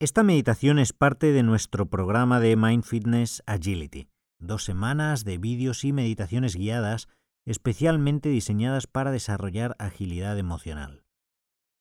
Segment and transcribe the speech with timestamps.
[0.00, 4.08] Esta meditación es parte de nuestro programa de Mindfitness Agility,
[4.40, 7.08] dos semanas de vídeos y meditaciones guiadas
[7.46, 11.04] especialmente diseñadas para desarrollar agilidad emocional.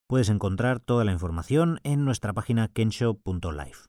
[0.08, 3.88] Puedes encontrar toda la información en nuestra página kensho.life.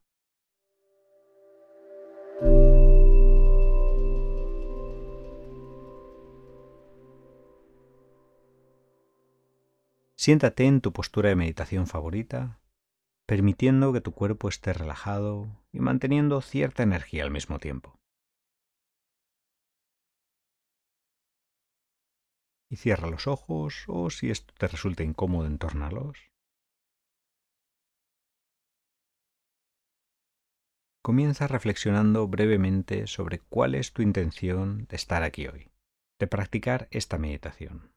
[10.16, 12.63] Siéntate en tu postura de meditación favorita,
[13.26, 17.98] permitiendo que tu cuerpo esté relajado y manteniendo cierta energía al mismo tiempo.
[22.70, 26.30] Y cierra los ojos o si esto te resulta incómodo, entórnalos.
[31.02, 35.70] Comienza reflexionando brevemente sobre cuál es tu intención de estar aquí hoy,
[36.18, 37.93] de practicar esta meditación.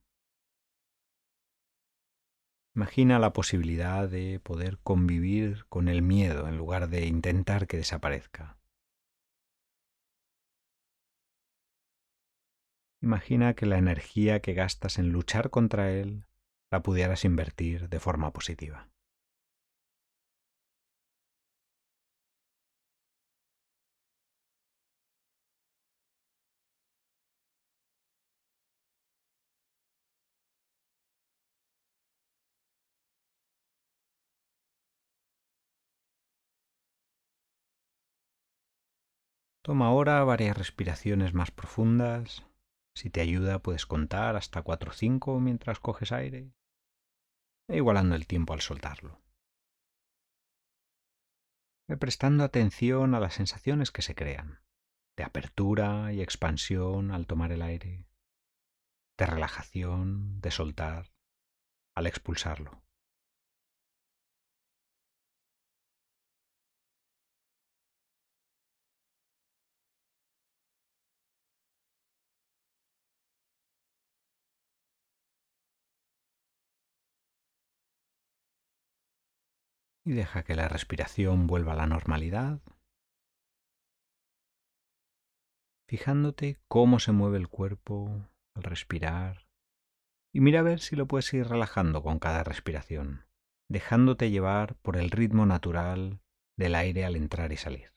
[2.78, 8.60] Imagina la posibilidad de poder convivir con el miedo en lugar de intentar que desaparezca.
[13.02, 16.28] Imagina que la energía que gastas en luchar contra él
[16.70, 18.92] la pudieras invertir de forma positiva.
[39.68, 42.46] Toma ahora varias respiraciones más profundas.
[42.96, 46.54] Si te ayuda, puedes contar hasta 4 o 5 mientras coges aire,
[47.68, 49.20] e igualando el tiempo al soltarlo.
[51.90, 54.62] Ve prestando atención a las sensaciones que se crean,
[55.18, 58.08] de apertura y expansión al tomar el aire,
[59.18, 61.12] de relajación, de soltar,
[61.94, 62.87] al expulsarlo.
[80.08, 82.62] Y deja que la respiración vuelva a la normalidad,
[85.90, 89.48] fijándote cómo se mueve el cuerpo al respirar
[90.34, 93.26] y mira a ver si lo puedes ir relajando con cada respiración,
[93.70, 96.22] dejándote llevar por el ritmo natural
[96.58, 97.97] del aire al entrar y salir.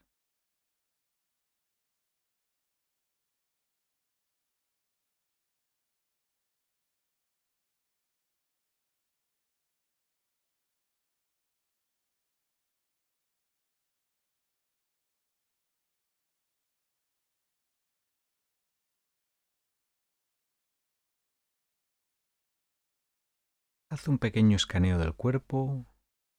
[23.93, 25.85] Haz un pequeño escaneo del cuerpo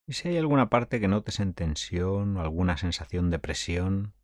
[0.06, 4.14] y si hay alguna parte que notes en tensión o alguna sensación de presión,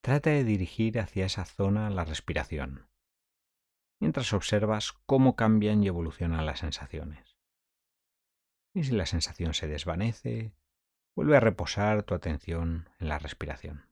[0.00, 2.88] trata de dirigir hacia esa zona la respiración,
[4.00, 7.36] mientras observas cómo cambian y evolucionan las sensaciones.
[8.72, 10.54] Y si la sensación se desvanece,
[11.16, 13.90] vuelve a reposar tu atención en la respiración.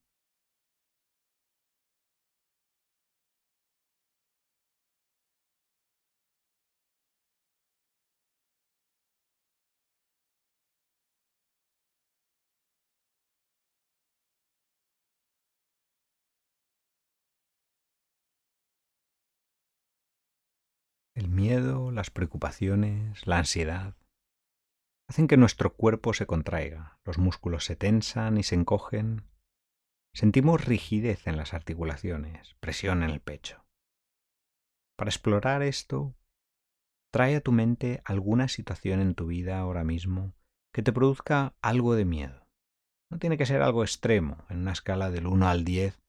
[21.15, 23.95] El miedo, las preocupaciones, la ansiedad
[25.09, 29.23] hacen que nuestro cuerpo se contraiga, los músculos se tensan y se encogen.
[30.13, 33.65] Sentimos rigidez en las articulaciones, presión en el pecho.
[34.97, 36.17] Para explorar esto,
[37.13, 40.35] trae a tu mente alguna situación en tu vida ahora mismo
[40.73, 42.49] que te produzca algo de miedo.
[43.09, 46.01] No tiene que ser algo extremo, en una escala del 1 al 10,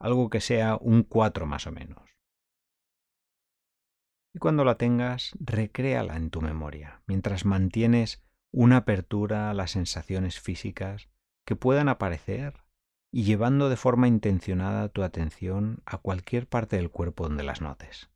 [0.00, 2.15] algo que sea un 4 más o menos
[4.36, 10.40] y cuando la tengas, recréala en tu memoria, mientras mantienes una apertura a las sensaciones
[10.40, 11.08] físicas
[11.46, 12.52] que puedan aparecer
[13.10, 18.10] y llevando de forma intencionada tu atención a cualquier parte del cuerpo donde las notes.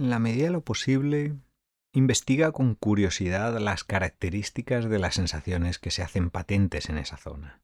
[0.00, 1.36] En la medida de lo posible,
[1.92, 7.62] investiga con curiosidad las características de las sensaciones que se hacen patentes en esa zona.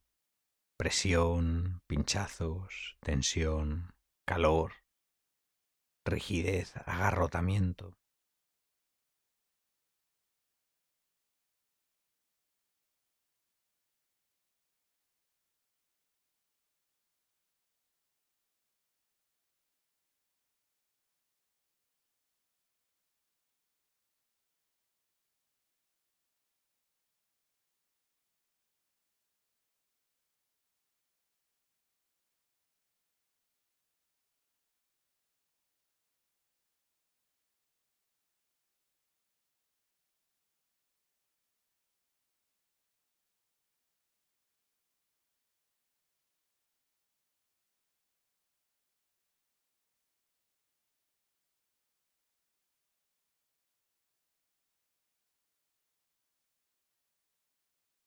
[0.76, 3.94] Presión, pinchazos, tensión,
[4.26, 4.72] calor,
[6.04, 7.96] rigidez, agarrotamiento.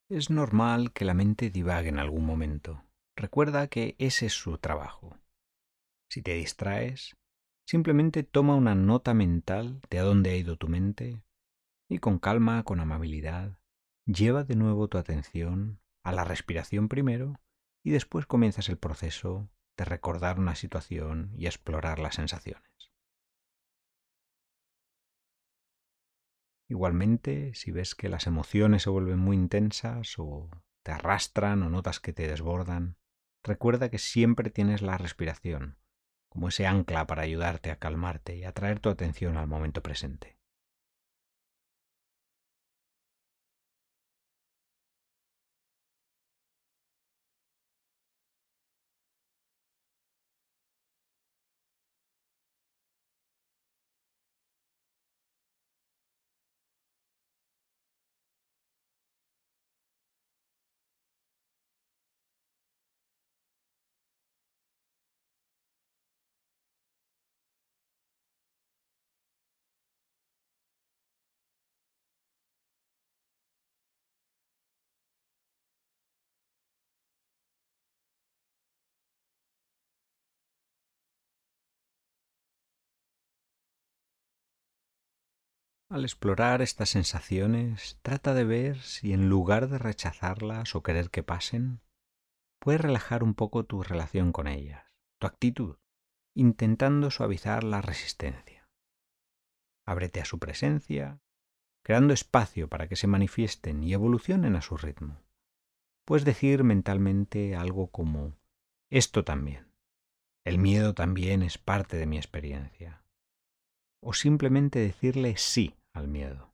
[0.10, 2.84] Es normal que la mente divague en algún momento.
[3.16, 5.16] Recuerda que ese es su trabajo.
[6.10, 7.16] Si te distraes,
[7.68, 11.22] simplemente toma una nota mental de a dónde ha ido tu mente
[11.88, 13.60] y con calma, con amabilidad,
[14.08, 17.40] lleva de nuevo tu atención a la respiración primero
[17.84, 19.48] y después comienzas el proceso
[19.78, 22.69] de recordar una situación y explorar las sensaciones.
[26.70, 30.50] Igualmente, si ves que las emociones se vuelven muy intensas o
[30.84, 32.96] te arrastran o notas que te desbordan,
[33.44, 35.80] recuerda que siempre tienes la respiración
[36.30, 40.39] como ese ancla para ayudarte a calmarte y atraer tu atención al momento presente.
[85.92, 91.24] Al explorar estas sensaciones, trata de ver si en lugar de rechazarlas o querer que
[91.24, 91.82] pasen,
[92.60, 94.86] puedes relajar un poco tu relación con ellas,
[95.20, 95.78] tu actitud,
[96.36, 98.70] intentando suavizar la resistencia.
[99.84, 101.24] Ábrete a su presencia,
[101.84, 105.24] creando espacio para que se manifiesten y evolucionen a su ritmo.
[106.06, 108.38] Puedes decir mentalmente algo como,
[108.92, 109.74] esto también.
[110.46, 113.04] El miedo también es parte de mi experiencia.
[114.02, 116.54] O simplemente decirle sí al miedo.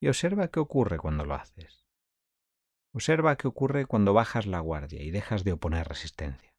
[0.00, 1.86] Y observa qué ocurre cuando lo haces.
[2.92, 6.54] Observa qué ocurre cuando bajas la guardia y dejas de oponer resistencia.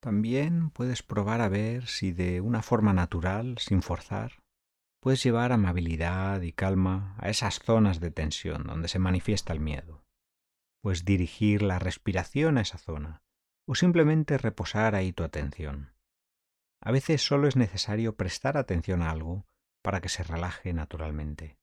[0.00, 4.42] También puedes probar a ver si de una forma natural, sin forzar,
[5.00, 10.04] puedes llevar amabilidad y calma a esas zonas de tensión donde se manifiesta el miedo.
[10.82, 13.22] Puedes dirigir la respiración a esa zona
[13.66, 15.92] o simplemente reposar ahí tu atención.
[16.80, 19.46] A veces solo es necesario prestar atención a algo
[19.82, 21.57] para que se relaje naturalmente.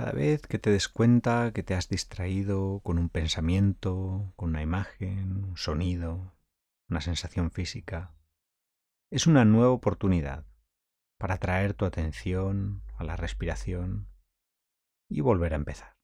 [0.00, 4.62] Cada vez que te des cuenta que te has distraído con un pensamiento, con una
[4.62, 6.32] imagen, un sonido,
[6.88, 8.14] una sensación física,
[9.10, 10.46] es una nueva oportunidad
[11.18, 14.08] para traer tu atención a la respiración
[15.10, 15.99] y volver a empezar.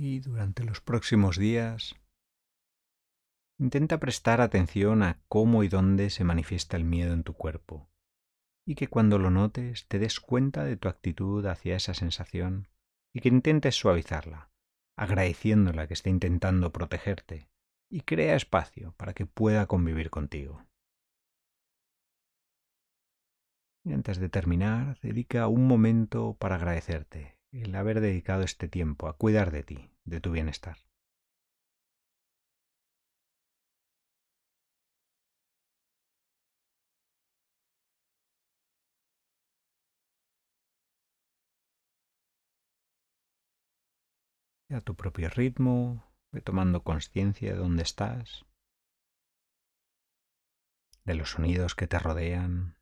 [0.00, 1.96] Y durante los próximos días,
[3.58, 7.90] intenta prestar atención a cómo y dónde se manifiesta el miedo en tu cuerpo
[8.64, 12.68] y que cuando lo notes te des cuenta de tu actitud hacia esa sensación
[13.12, 14.52] y que intentes suavizarla,
[14.96, 17.48] agradeciéndola que esté intentando protegerte
[17.90, 20.64] y crea espacio para que pueda convivir contigo.
[23.84, 29.16] Y antes de terminar, dedica un momento para agradecerte el haber dedicado este tiempo a
[29.16, 30.78] cuidar de ti, de tu bienestar.
[44.70, 48.44] a tu propio ritmo, ve tomando conciencia de dónde estás,
[51.04, 52.77] de los sonidos que te rodean,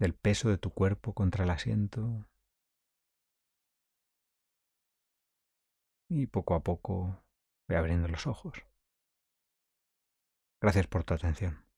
[0.00, 2.26] del peso de tu cuerpo contra el asiento
[6.08, 7.22] y poco a poco
[7.68, 8.54] voy abriendo los ojos.
[10.60, 11.69] Gracias por tu atención.